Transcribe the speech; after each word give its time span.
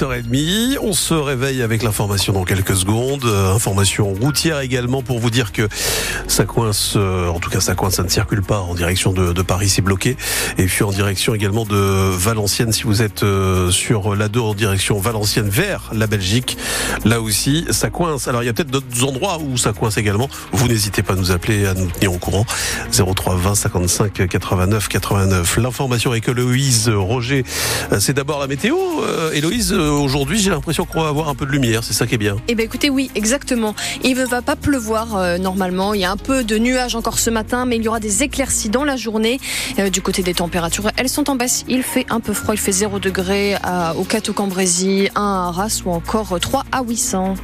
7h30. 0.00 0.78
On 0.80 0.94
se 0.94 1.12
réveille 1.12 1.62
avec 1.62 1.82
l'information 1.82 2.32
dans 2.32 2.44
quelques 2.44 2.74
secondes. 2.74 3.24
Euh, 3.24 3.54
information 3.54 4.14
routière 4.14 4.60
également 4.60 5.02
pour 5.02 5.18
vous 5.18 5.30
dire 5.30 5.52
que 5.52 5.68
ça 6.26 6.44
coince, 6.44 6.94
euh, 6.96 7.28
en 7.28 7.38
tout 7.38 7.50
cas 7.50 7.60
ça 7.60 7.74
coince, 7.74 7.96
ça 7.96 8.02
ne 8.02 8.08
circule 8.08 8.42
pas 8.42 8.60
en 8.60 8.74
direction 8.74 9.12
de, 9.12 9.32
de 9.32 9.42
Paris, 9.42 9.68
c'est 9.68 9.82
bloqué. 9.82 10.16
Et 10.56 10.64
puis 10.64 10.84
en 10.84 10.90
direction 10.90 11.34
également 11.34 11.66
de 11.66 11.76
Valenciennes, 11.76 12.72
si 12.72 12.84
vous 12.84 13.02
êtes 13.02 13.24
euh, 13.24 13.70
sur 13.70 14.16
la 14.16 14.28
2 14.28 14.40
en 14.40 14.54
direction 14.54 14.98
Valenciennes 14.98 15.50
vers 15.50 15.90
la 15.92 16.06
Belgique, 16.06 16.56
là 17.04 17.20
aussi 17.20 17.66
ça 17.70 17.90
coince. 17.90 18.26
Alors 18.26 18.42
il 18.42 18.46
y 18.46 18.48
a 18.48 18.54
peut-être 18.54 18.70
d'autres 18.70 19.04
endroits 19.04 19.38
où 19.38 19.58
ça 19.58 19.74
coince 19.74 19.98
également. 19.98 20.30
Vous 20.52 20.66
n'hésitez 20.66 21.02
pas 21.02 21.12
à 21.12 21.16
nous 21.16 21.30
appeler, 21.30 21.66
à 21.66 21.74
nous 21.74 21.90
tenir 21.90 22.12
au 22.12 22.18
courant. 22.18 22.46
03 22.90 23.36
20 23.36 23.54
55 23.54 24.28
89 24.28 24.88
89. 24.88 25.58
L'information 25.58 26.10
avec 26.10 26.26
Héloïse 26.26 26.88
Roger, 26.88 27.44
c'est 27.98 28.14
d'abord 28.14 28.40
la 28.40 28.46
météo. 28.46 28.76
Héloïse, 29.34 29.74
aujourd'hui 29.90 30.38
j'ai 30.38 30.50
l'impression 30.50 30.84
qu'on 30.84 31.02
va 31.02 31.08
avoir 31.08 31.28
un 31.28 31.34
peu 31.34 31.46
de 31.46 31.50
lumière, 31.52 31.84
c'est 31.84 31.92
ça 31.92 32.06
qui 32.06 32.14
est 32.14 32.18
bien. 32.18 32.36
Eh 32.48 32.54
bien 32.54 32.64
écoutez, 32.64 32.90
oui, 32.90 33.10
exactement. 33.14 33.74
Il 34.02 34.16
ne 34.16 34.24
va 34.24 34.42
pas 34.42 34.56
pleuvoir 34.56 35.16
euh, 35.16 35.38
normalement. 35.38 35.94
Il 35.94 36.00
y 36.00 36.04
a 36.04 36.10
un 36.10 36.16
peu 36.16 36.44
de 36.44 36.58
nuages 36.58 36.94
encore 36.94 37.18
ce 37.18 37.30
matin, 37.30 37.66
mais 37.66 37.76
il 37.76 37.82
y 37.82 37.88
aura 37.88 38.00
des 38.00 38.22
éclaircies 38.22 38.70
dans 38.70 38.84
la 38.84 38.96
journée. 38.96 39.40
Euh, 39.78 39.90
du 39.90 40.02
côté 40.02 40.22
des 40.22 40.34
températures, 40.34 40.90
elles 40.96 41.08
sont 41.08 41.30
en 41.30 41.36
baisse. 41.36 41.64
Il 41.68 41.82
fait 41.82 42.06
un 42.10 42.20
peu 42.20 42.32
froid. 42.32 42.54
Il 42.54 42.60
fait 42.60 42.72
0 42.72 42.98
degré 42.98 43.56
au 43.96 44.04
Cateau-Cambrésis, 44.04 45.08
1 45.14 45.20
à 45.20 45.48
Arras 45.48 45.82
ou 45.84 45.90
encore 45.90 46.38
3 46.40 46.64
à 46.72 46.82
800. 46.82 47.34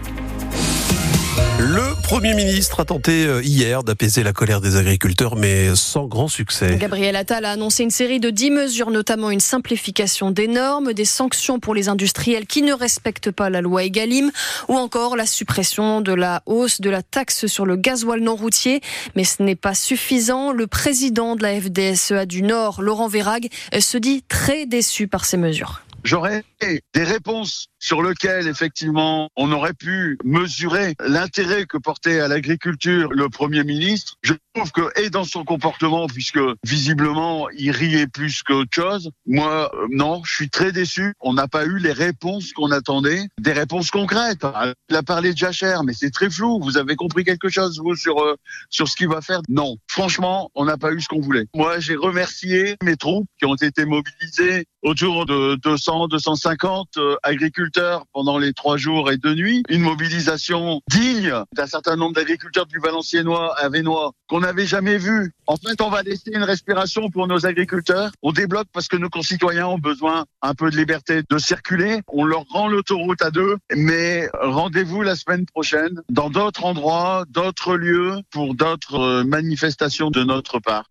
Le 2.07 2.11
Premier 2.11 2.35
ministre 2.35 2.79
a 2.79 2.85
tenté 2.85 3.27
euh, 3.27 3.43
hier 3.43 3.83
d'apaiser 3.83 4.23
la 4.23 4.33
colère 4.33 4.61
des 4.61 4.77
agriculteurs, 4.77 5.35
mais 5.35 5.75
sans 5.75 6.07
grand 6.07 6.29
succès. 6.29 6.77
Gabriel 6.77 7.17
Attal 7.17 7.45
a 7.45 7.51
annoncé 7.51 7.83
une 7.83 7.91
série 7.91 8.21
de 8.21 8.31
dix 8.31 8.53
mesures, 8.53 8.93
notamment 8.93 9.29
une 9.29 9.41
simplification 9.41 10.31
des 10.31 10.47
normes, 10.47 10.93
des 10.93 11.05
sanctions 11.05 11.59
pour 11.59 11.75
les 11.75 11.89
industriels 11.89 12.47
qui 12.47 12.63
ne 12.63 12.73
respectent 12.73 13.33
pas 13.33 13.51
la 13.51 13.61
loi 13.61 13.83
Egalim, 13.83 14.31
ou 14.69 14.77
encore 14.77 15.17
la 15.17 15.27
suppression 15.27 16.01
de 16.01 16.13
la 16.13 16.45
hausse 16.47 16.81
de 16.81 16.91
la 16.91 17.03
taxe 17.03 17.47
sur 17.47 17.67
le 17.67 17.75
gasoil 17.75 18.21
non 18.21 18.37
routier. 18.37 18.83
Mais 19.17 19.25
ce 19.25 19.43
n'est 19.43 19.57
pas 19.57 19.75
suffisant. 19.75 20.53
Le 20.53 20.69
président 20.69 21.35
de 21.35 21.43
la 21.43 21.61
FDSEA 21.61 22.25
du 22.25 22.45
Nord, 22.45 22.83
Laurent 22.83 23.09
Vérag, 23.09 23.49
se 23.77 23.99
dit 23.99 24.23
très 24.29 24.65
déçu 24.65 25.09
par 25.09 25.25
ces 25.25 25.39
mesures. 25.39 25.83
J'aurais 26.07 26.45
des 26.61 27.03
réponses 27.03 27.67
sur 27.81 28.01
lesquelles, 28.01 28.47
effectivement, 28.47 29.29
on 29.35 29.51
aurait 29.51 29.75
pu 29.75 30.17
mesurer 30.23 30.95
l'intérêt 31.01 31.67
que 31.67 31.79
portait 31.79 32.21
à 32.21 32.29
l'agriculture 32.29 33.13
le 33.13 33.29
Premier 33.29 33.65
ministre. 33.65 34.15
Trouve 34.57 34.73
que, 34.73 35.01
et 35.01 35.11
dans 35.11 35.25
son 35.25 35.45
comportement, 35.45 36.07
puisque 36.07 36.41
visiblement, 36.65 37.49
il 37.51 37.71
riait 37.71 38.07
plus 38.07 38.43
qu'autre 38.43 38.71
chose, 38.73 39.11
moi, 39.27 39.71
euh, 39.75 39.87
non, 39.91 40.23
je 40.25 40.35
suis 40.35 40.51
très 40.51 40.73
déçu. 40.73 41.15
On 41.21 41.35
n'a 41.35 41.47
pas 41.47 41.67
eu 41.67 41.79
les 41.79 41.93
réponses 41.93 42.53
qu'on 42.53 42.71
attendait, 42.71 43.29
des 43.39 43.53
réponses 43.53 43.91
concrètes. 43.91 44.47
Il 44.89 44.97
a 44.97 45.03
parlé 45.03 45.33
de 45.33 45.39
Jachère, 45.39 45.85
mais 45.85 45.93
c'est 45.93 46.11
très 46.11 46.31
flou. 46.31 46.61
Vous 46.63 46.79
avez 46.79 46.97
compris 46.97 47.25
quelque 47.25 47.49
chose, 47.49 47.79
vous, 47.79 47.97
sur, 47.97 48.19
euh, 48.19 48.37
sur 48.71 48.89
ce 48.89 48.97
qu'il 48.97 49.09
va 49.09 49.21
faire? 49.21 49.41
Non. 49.49 49.77
Franchement, 49.89 50.51
on 50.55 50.65
n'a 50.65 50.79
pas 50.79 50.93
eu 50.93 51.01
ce 51.01 51.09
qu'on 51.09 51.21
voulait. 51.21 51.47
Moi, 51.55 51.79
j'ai 51.81 51.97
remercié 51.97 52.77
mes 52.83 52.97
troupes 52.97 53.27
qui 53.39 53.45
ont 53.45 53.57
été 53.57 53.85
mobilisées 53.85 54.67
autour 54.83 55.27
de 55.27 55.57
200, 55.57 56.09
250 56.09 56.97
euh, 56.97 57.17
agriculteurs 57.23 58.07
pendant 58.13 58.39
les 58.39 58.53
trois 58.53 58.77
jours 58.77 59.11
et 59.11 59.19
deux 59.19 59.35
nuits. 59.35 59.63
Une 59.69 59.83
mobilisation 59.83 60.81
digne 60.89 61.35
d'un 61.53 61.67
certain 61.67 61.97
nombre 61.97 62.15
d'agriculteurs 62.15 62.67
du 62.67 62.79
Valenciennois, 62.79 63.55
Avenois, 63.59 64.13
qu'on 64.29 64.46
n'avait 64.47 64.67
jamais 64.67 64.99
vu. 64.99 65.33
En 65.47 65.57
fait, 65.57 65.81
on 65.81 65.91
va 65.91 66.03
laisser 66.03 66.31
une 66.33 66.45
respiration 66.45 67.11
pour 67.11 67.27
nos 67.27 67.47
agriculteurs. 67.47 68.13
On 68.23 68.33
débloque 68.33 68.69
parce 68.73 68.89
que 68.89 68.97
nos 68.97 69.09
concitoyens 69.09 69.67
ont 69.67 69.79
besoin 69.79 70.25
un 70.43 70.55
peu 70.55 70.71
de 70.71 70.77
liberté 70.77 71.23
de 71.29 71.39
circuler. 71.39 72.01
On 72.09 72.25
leur 72.25 72.45
rend 72.51 72.69
l'autoroute 72.69 73.23
à 73.23 73.31
deux, 73.31 73.57
mais 73.75 74.29
rendez-vous 74.41 75.03
la 75.03 75.17
semaine 75.17 75.47
prochaine 75.47 76.01
dans 76.11 76.31
d'autres 76.31 76.65
endroits, 76.65 77.25
d'autres 77.29 77.77
lieux 77.77 78.21
pour 78.31 78.55
d'autres 78.55 79.01
euh, 79.01 79.25
manifestations 79.25 80.11
de 80.11 80.23
notre 80.23 80.61
part. 80.61 80.85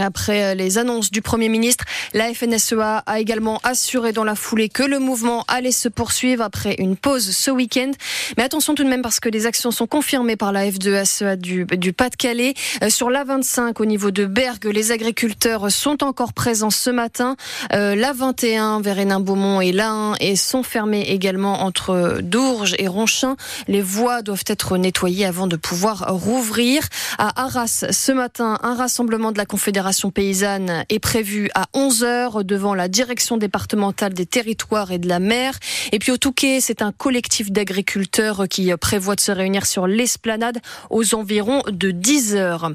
Après 0.00 0.42
euh, 0.42 0.54
les 0.54 0.76
annonces 0.76 1.12
du 1.12 1.22
Premier 1.22 1.48
ministre, 1.48 1.84
la 2.12 2.34
FNSEA 2.34 3.04
a 3.06 3.20
également 3.20 3.60
assuré 3.62 4.12
dans 4.12 4.24
la 4.24 4.34
foulée 4.34 4.68
que 4.68 4.82
le 4.82 4.98
mouvement 4.98 5.44
allait 5.46 5.70
se 5.70 5.88
poursuivre 5.88 6.42
après 6.42 6.74
une 6.80 6.96
pause 6.96 7.30
ce 7.30 7.52
week-end. 7.52 7.92
Mais 8.36 8.42
attention 8.42 8.74
tout 8.74 8.82
de 8.82 8.88
même 8.88 9.02
parce 9.02 9.20
que 9.20 9.28
les 9.28 9.46
actions 9.46 9.70
sont 9.70 9.86
confirmées 9.86 10.34
par 10.34 10.50
la 10.50 10.68
F2SEA 10.68 11.36
du, 11.36 11.64
du 11.64 11.92
Pas-de-Calais. 11.92 12.54
Euh, 12.82 12.90
sur 12.90 13.08
l'A25 13.08 13.80
au 13.80 13.84
niveau 13.84 14.10
de 14.10 14.24
Bergue, 14.24 14.64
les 14.64 14.90
agriculteurs 14.90 15.70
sont 15.70 16.02
encore 16.02 16.32
présents 16.32 16.70
ce 16.70 16.90
matin. 16.90 17.36
Euh, 17.72 17.94
L'A21 17.94 18.82
vers 18.82 18.98
Hénin-Beaumont 18.98 19.60
et 19.60 19.70
l'A1 19.70 20.16
et 20.18 20.34
sont 20.34 20.64
fermés 20.64 21.02
également 21.02 21.62
entre 21.62 22.18
Dourges 22.20 22.74
et 22.78 22.88
Ronchin. 22.88 23.36
Les 23.68 23.82
voies 23.82 24.22
doivent 24.22 24.42
être 24.48 24.76
nettoyées 24.76 25.24
avant 25.24 25.46
de 25.46 25.54
pouvoir 25.54 26.04
rouvrir. 26.08 26.82
À 27.18 27.44
Arras, 27.44 27.86
ce 27.92 28.10
matin, 28.10 28.58
un 28.64 28.74
rassemblement 28.74 29.30
de 29.30 29.38
la 29.38 29.46
Confédération 29.68 29.78
Fédération 29.78 30.10
paysanne 30.10 30.84
est 30.88 30.98
prévue 30.98 31.50
à 31.54 31.66
11h 31.74 32.42
devant 32.42 32.74
la 32.74 32.88
direction 32.88 33.36
départementale 33.36 34.14
des 34.14 34.24
territoires 34.24 34.92
et 34.92 34.98
de 34.98 35.06
la 35.06 35.18
mer. 35.18 35.58
Et 35.92 35.98
puis 35.98 36.10
au 36.10 36.16
Touquet, 36.16 36.60
c'est 36.62 36.80
un 36.80 36.90
collectif 36.90 37.52
d'agriculteurs 37.52 38.48
qui 38.48 38.72
prévoit 38.80 39.14
de 39.14 39.20
se 39.20 39.30
réunir 39.30 39.66
sur 39.66 39.86
l'esplanade 39.86 40.58
aux 40.88 41.14
environs 41.14 41.62
de 41.70 41.90
10 41.90 42.34
heures. 42.34 42.72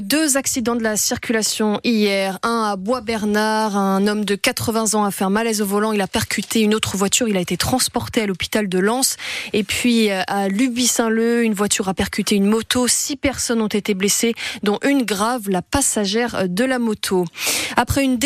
Deux 0.00 0.38
accidents 0.38 0.74
de 0.74 0.82
la 0.82 0.96
circulation 0.96 1.80
hier. 1.84 2.38
Un 2.42 2.70
à 2.72 2.76
Bois-Bernard, 2.76 3.76
un 3.76 4.06
homme 4.06 4.24
de 4.24 4.34
80 4.34 4.94
ans 4.94 5.04
a 5.04 5.10
fait 5.10 5.24
un 5.24 5.30
malaise 5.30 5.60
au 5.60 5.66
volant. 5.66 5.92
Il 5.92 6.00
a 6.00 6.08
percuté 6.08 6.60
une 6.60 6.74
autre 6.74 6.96
voiture. 6.96 7.28
Il 7.28 7.36
a 7.36 7.40
été 7.40 7.58
transporté 7.58 8.22
à 8.22 8.26
l'hôpital 8.26 8.68
de 8.68 8.78
Lens. 8.78 9.16
Et 9.52 9.64
puis 9.64 10.10
à 10.10 10.48
Luby-Saint-Leu, 10.48 11.44
une 11.44 11.54
voiture 11.54 11.88
a 11.88 11.94
percuté 11.94 12.36
une 12.36 12.46
moto. 12.46 12.88
Six 12.88 13.16
personnes 13.16 13.60
ont 13.60 13.68
été 13.68 13.94
blessées, 13.94 14.34
dont 14.62 14.78
une 14.82 15.02
grave, 15.02 15.50
la 15.50 15.62
passagère 15.62 16.21
de 16.48 16.64
la 16.64 16.78
moto. 16.78 17.24
Après 17.76 18.04
une, 18.04 18.18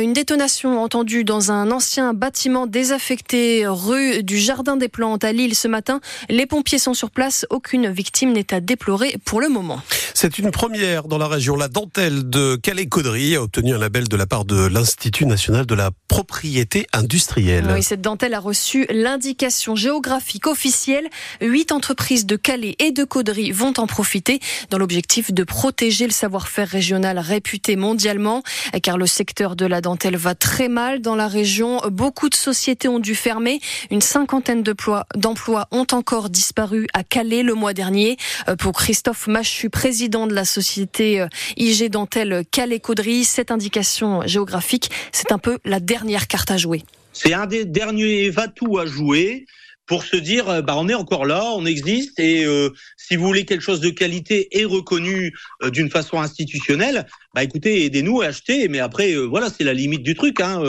une 0.00 0.12
détonation 0.12 0.82
entendue 0.82 1.24
dans 1.24 1.50
un 1.50 1.70
ancien 1.70 2.14
bâtiment 2.14 2.66
désaffecté 2.66 3.64
rue 3.66 4.22
du 4.22 4.38
Jardin 4.38 4.76
des 4.76 4.88
Plantes 4.88 5.24
à 5.24 5.32
Lille 5.32 5.54
ce 5.54 5.68
matin, 5.68 6.00
les 6.28 6.46
pompiers 6.46 6.78
sont 6.78 6.94
sur 6.94 7.10
place. 7.10 7.46
Aucune 7.50 7.90
victime 7.90 8.32
n'est 8.32 8.52
à 8.52 8.60
déplorer 8.60 9.16
pour 9.24 9.40
le 9.40 9.48
moment. 9.48 9.80
C'est 10.14 10.38
une 10.38 10.50
première 10.50 11.04
dans 11.04 11.18
la 11.18 11.28
région. 11.28 11.56
La 11.56 11.68
dentelle 11.68 12.28
de 12.28 12.56
Calais-Caudry 12.56 13.36
a 13.36 13.42
obtenu 13.42 13.74
un 13.74 13.78
label 13.78 14.08
de 14.08 14.16
la 14.16 14.26
part 14.26 14.44
de 14.44 14.66
l'Institut 14.66 15.26
national 15.26 15.66
de 15.66 15.74
la 15.74 15.90
propriété 16.08 16.86
industrielle. 16.92 17.66
Oui, 17.72 17.82
cette 17.82 18.00
dentelle 18.00 18.34
a 18.34 18.40
reçu 18.40 18.86
l'indication 18.90 19.76
géographique 19.76 20.46
officielle. 20.46 21.08
Huit 21.40 21.72
entreprises 21.72 22.26
de 22.26 22.36
Calais 22.36 22.76
et 22.78 22.92
de 22.92 23.04
Caudry 23.04 23.52
vont 23.52 23.74
en 23.78 23.86
profiter 23.86 24.40
dans 24.70 24.78
l'objectif 24.78 25.32
de 25.32 25.44
protéger 25.44 26.06
le 26.06 26.12
savoir-faire 26.12 26.68
régional 26.68 27.18
réputé 27.18 27.43
mondialement, 27.76 28.42
car 28.82 28.98
le 28.98 29.06
secteur 29.06 29.56
de 29.56 29.66
la 29.66 29.80
dentelle 29.80 30.16
va 30.16 30.34
très 30.34 30.68
mal 30.68 31.00
dans 31.00 31.14
la 31.16 31.28
région. 31.28 31.80
Beaucoup 31.90 32.28
de 32.28 32.34
sociétés 32.34 32.88
ont 32.88 32.98
dû 32.98 33.14
fermer. 33.14 33.60
Une 33.90 34.00
cinquantaine 34.00 34.62
d'emplois 34.62 35.68
ont 35.70 35.86
encore 35.92 36.30
disparu 36.30 36.86
à 36.94 37.04
Calais 37.04 37.42
le 37.42 37.54
mois 37.54 37.72
dernier. 37.72 38.16
Euh, 38.48 38.56
pour 38.56 38.72
Christophe 38.72 39.26
Machu, 39.26 39.70
président 39.70 40.26
de 40.26 40.34
la 40.34 40.44
société 40.44 41.20
euh, 41.20 41.28
IG 41.56 41.90
Dentelle 41.90 42.44
Calais-Caudry, 42.50 43.24
cette 43.24 43.50
indication 43.50 44.22
géographique, 44.26 44.90
c'est 45.12 45.32
un 45.32 45.38
peu 45.38 45.58
la 45.64 45.80
dernière 45.80 46.26
carte 46.26 46.50
à 46.50 46.56
jouer. 46.56 46.82
C'est 47.12 47.32
un 47.32 47.46
des 47.46 47.64
derniers 47.64 48.30
va-tout 48.30 48.78
à 48.78 48.86
jouer 48.86 49.46
pour 49.86 50.04
se 50.04 50.16
dire 50.16 50.48
euh, 50.48 50.62
bah 50.62 50.74
on 50.76 50.88
est 50.88 50.94
encore 50.94 51.26
là, 51.26 51.52
on 51.54 51.66
existe 51.66 52.18
et 52.18 52.44
euh, 52.44 52.70
si 52.96 53.16
vous 53.16 53.24
voulez 53.24 53.44
quelque 53.44 53.60
chose 53.60 53.80
de 53.80 53.90
qualité 53.90 54.58
et 54.58 54.64
reconnu 54.64 55.34
euh, 55.62 55.70
d'une 55.70 55.90
façon 55.90 56.20
institutionnelle, 56.20 57.06
bah 57.34 57.42
écoutez 57.42 57.84
aidez-nous 57.84 58.22
à 58.22 58.26
acheter. 58.26 58.68
Mais 58.68 58.80
après 58.80 59.14
voilà 59.14 59.50
c'est 59.50 59.64
la 59.64 59.74
limite 59.74 60.02
du 60.02 60.14
truc. 60.14 60.40
Hein, 60.40 60.62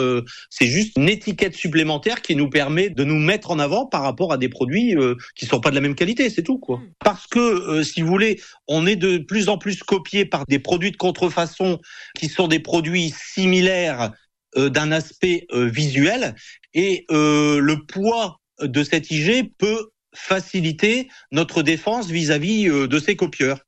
c'est 0.50 0.66
juste 0.66 0.96
une 0.96 1.08
étiquette 1.08 1.54
supplémentaire 1.54 2.22
qui 2.22 2.36
nous 2.36 2.50
permet 2.50 2.90
de 2.90 3.04
nous 3.04 3.18
mettre 3.18 3.50
en 3.50 3.58
avant 3.58 3.86
par 3.86 4.02
rapport 4.02 4.32
à 4.32 4.38
des 4.38 4.48
produits 4.48 4.94
qui 5.36 5.46
sont 5.46 5.60
pas 5.60 5.70
de 5.70 5.74
la 5.74 5.80
même 5.80 5.94
qualité, 5.94 6.28
c'est 6.30 6.42
tout 6.42 6.58
quoi. 6.58 6.80
Parce 7.04 7.26
que 7.26 7.82
si 7.82 8.02
vous 8.02 8.08
voulez, 8.08 8.40
on 8.68 8.86
est 8.86 8.96
de 8.96 9.18
plus 9.18 9.48
en 9.48 9.58
plus 9.58 9.82
copié 9.82 10.24
par 10.24 10.44
des 10.46 10.58
produits 10.58 10.90
de 10.90 10.96
contrefaçon 10.96 11.78
qui 12.18 12.28
sont 12.28 12.48
des 12.48 12.60
produits 12.60 13.14
similaires 13.16 14.12
d'un 14.56 14.92
aspect 14.92 15.46
visuel 15.52 16.34
et 16.74 17.04
le 17.08 17.76
poids 17.86 18.40
de 18.60 18.84
cette 18.84 19.10
IG 19.10 19.52
peut 19.58 19.90
faciliter 20.14 21.08
notre 21.30 21.62
défense 21.62 22.08
vis-à-vis 22.08 22.68
euh, 22.68 22.88
de 22.88 22.98
ces 22.98 23.16
copieurs. 23.16 23.60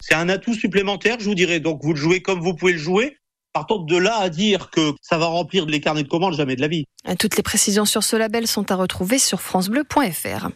C'est 0.00 0.14
un 0.14 0.28
atout 0.28 0.54
supplémentaire, 0.54 1.16
je 1.18 1.24
vous 1.24 1.34
dirais. 1.34 1.60
Donc 1.60 1.80
vous 1.82 1.94
le 1.94 1.98
jouez 1.98 2.20
comme 2.20 2.40
vous 2.40 2.54
pouvez 2.54 2.72
le 2.72 2.78
jouer. 2.78 3.16
Partant 3.52 3.78
de 3.78 3.96
là 3.96 4.18
à 4.18 4.28
dire 4.28 4.70
que 4.70 4.92
ça 5.00 5.16
va 5.16 5.26
remplir 5.26 5.64
les 5.64 5.80
carnets 5.80 6.02
de 6.02 6.08
commandes, 6.08 6.34
jamais 6.34 6.56
de 6.56 6.60
la 6.60 6.68
vie. 6.68 6.84
Toutes 7.18 7.38
les 7.38 7.42
précisions 7.42 7.86
sur 7.86 8.04
ce 8.04 8.14
label 8.14 8.46
sont 8.46 8.70
à 8.70 8.74
retrouver 8.74 9.18
sur 9.18 9.40
francebleu.fr. 9.40 10.50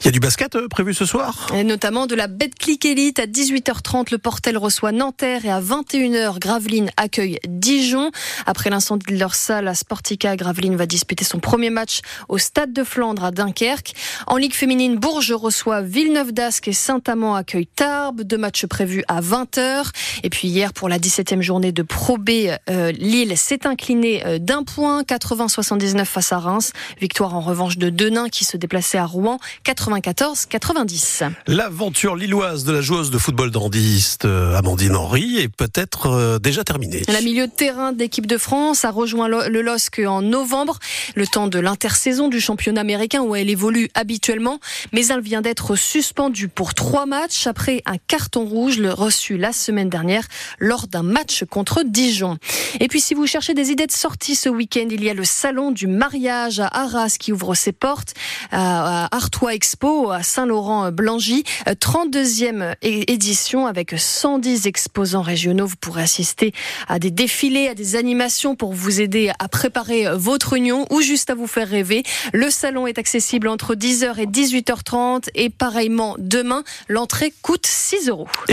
Il 0.00 0.04
y 0.04 0.08
a 0.08 0.10
du 0.10 0.20
basket 0.20 0.54
euh, 0.56 0.68
prévu 0.68 0.94
ce 0.94 1.04
soir? 1.04 1.46
Et 1.54 1.64
notamment 1.64 2.06
de 2.06 2.14
la 2.14 2.26
Betclic 2.26 2.84
Elite 2.84 3.18
à 3.18 3.26
18h30. 3.26 4.10
Le 4.10 4.18
Portel 4.18 4.58
reçoit 4.58 4.92
Nanterre 4.92 5.44
et 5.44 5.50
à 5.50 5.60
21h, 5.60 6.38
Gravelines 6.38 6.90
accueille 6.96 7.38
Dijon. 7.48 8.10
Après 8.46 8.70
l'incendie 8.70 9.06
de 9.12 9.18
leur 9.18 9.34
salle 9.34 9.68
à 9.68 9.74
Sportica, 9.74 10.36
Gravelines 10.36 10.76
va 10.76 10.86
disputer 10.86 11.24
son 11.24 11.38
premier 11.38 11.70
match 11.70 12.00
au 12.28 12.38
Stade 12.38 12.72
de 12.72 12.84
Flandre 12.84 13.24
à 13.24 13.30
Dunkerque. 13.30 13.94
En 14.26 14.36
Ligue 14.36 14.54
féminine, 14.54 14.96
Bourges 14.96 15.32
reçoit 15.32 15.82
Villeneuve 15.82 16.32
d'Ascq 16.32 16.68
et 16.68 16.72
Saint-Amand 16.72 17.34
accueille 17.34 17.66
Tarbes. 17.66 18.22
Deux 18.22 18.38
matchs 18.38 18.66
prévus 18.66 19.04
à 19.08 19.20
20h. 19.20 19.90
Et 20.22 20.30
puis 20.30 20.48
hier, 20.48 20.72
pour 20.72 20.88
la 20.88 20.98
17e 20.98 21.40
journée 21.40 21.72
de 21.72 21.82
Pro 21.82 22.18
B, 22.18 22.30
euh, 22.70 22.92
Lille 22.92 23.36
s'est 23.36 23.66
incliné 23.66 24.24
euh, 24.26 24.38
d'un 24.38 24.62
point, 24.62 25.02
80-79 25.02 26.04
face 26.04 26.32
à 26.32 26.38
Reims. 26.38 26.72
Victoire 27.00 27.34
en 27.34 27.40
revanche 27.40 27.78
de 27.78 27.90
Denain 27.90 28.28
qui 28.28 28.44
se 28.44 28.56
déplaçait 28.56 28.98
à 28.98 29.06
Rouen, 29.06 29.38
94-90. 29.64 31.30
L'aventure 31.46 32.16
lilloise 32.16 32.64
de 32.64 32.72
la 32.72 32.80
joueuse 32.80 33.10
de 33.10 33.18
football 33.18 33.50
dandiste 33.50 34.24
euh, 34.24 34.56
Amandine 34.56 34.96
Henry 34.96 35.38
est 35.38 35.48
peut-être 35.48 36.06
euh, 36.06 36.38
déjà 36.38 36.64
terminée. 36.64 37.02
La 37.08 37.20
milieu 37.20 37.46
de 37.46 37.52
terrain 37.52 37.92
d'équipe 37.92 38.26
de 38.26 38.38
France 38.38 38.84
a 38.84 38.90
rejoint 38.90 39.28
le 39.28 39.62
LOSC 39.62 40.02
en 40.06 40.22
novembre, 40.22 40.78
le 41.14 41.26
temps 41.26 41.48
de 41.48 41.58
l'intersaison 41.58 42.28
du 42.28 42.40
championnat 42.40 42.80
américain 42.80 43.22
où 43.22 43.34
elle 43.34 43.50
évolue 43.50 43.88
habituellement, 43.94 44.60
mais 44.92 45.06
elle 45.06 45.20
vient 45.20 45.42
d'être 45.42 45.76
suspendue 45.76 46.48
pour 46.48 46.74
trois 46.74 47.06
matchs 47.06 47.46
après 47.46 47.82
un 47.86 47.98
carton 47.98 48.44
rouge 48.44 48.78
le 48.78 48.92
reçu 48.92 49.36
la 49.36 49.52
semaine 49.52 49.88
dernière 49.88 50.24
lors 50.58 50.86
d'un 50.86 51.02
match 51.02 51.44
contre 51.44 51.82
Dijon. 51.84 52.38
Et 52.80 52.88
puis 52.88 53.00
si 53.00 53.14
vous 53.14 53.26
cherchez 53.26 53.54
des 53.54 53.70
idées 53.70 53.86
de 53.86 53.92
sortie 53.92 54.34
ce 54.34 54.48
week-end, 54.48 54.86
il 54.90 55.02
y 55.02 55.10
a 55.10 55.14
le 55.14 55.24
salon 55.24 55.70
du 55.70 55.86
mariage 55.86 56.60
à 56.60 56.68
Arras 56.68 57.16
qui 57.18 57.32
ouvre 57.32 57.54
ses 57.54 57.72
portes 57.72 58.14
à 58.52 59.14
Artois 59.14 59.54
Expo 59.54 60.10
à 60.10 60.22
Saint-Laurent-Blangy, 60.22 61.44
32e 61.66 62.74
édition 62.82 63.66
avec 63.66 63.94
110 63.96 64.66
exposants 64.66 65.22
régionaux. 65.22 65.66
Vous 65.66 65.76
pourrez 65.76 66.02
assister 66.02 66.52
à 66.88 66.98
des 66.98 67.10
défilés, 67.10 67.68
à 67.68 67.74
des 67.74 67.96
animations 67.96 68.56
pour 68.56 68.72
vous 68.72 69.00
aider 69.00 69.30
à 69.38 69.48
préparer 69.48 70.06
votre 70.14 70.54
union 70.54 70.86
ou 70.90 71.00
juste 71.00 71.30
à 71.30 71.34
vous 71.34 71.46
faire 71.46 71.68
rêver. 71.68 72.02
Le 72.32 72.50
salon 72.50 72.86
est 72.86 72.98
accessible 72.98 73.48
entre 73.48 73.74
10h 73.74 74.18
et 74.18 74.26
18h30 74.26 75.28
et 75.34 75.50
pareillement 75.50 76.16
demain, 76.18 76.64
l'entrée 76.88 77.32
coûte 77.42 77.66
6 77.66 78.08
euros. 78.08 78.28